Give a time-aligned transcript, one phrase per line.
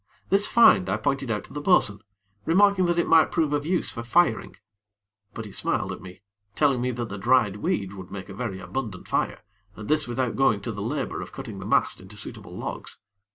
[0.29, 1.99] This find, I pointed out to the bo'sun,
[2.45, 4.55] remarking that it might prove of use for firing;
[5.35, 6.21] but he smiled at me,
[6.55, 9.43] telling me that the dried weed would make a very abundant fire,
[9.75, 12.97] and this without going to the labor of cutting the mast into suitable logs.